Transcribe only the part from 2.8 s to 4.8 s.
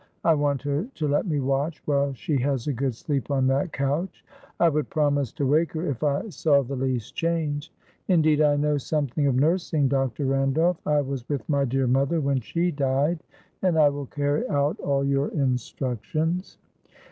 sleep on that couch. I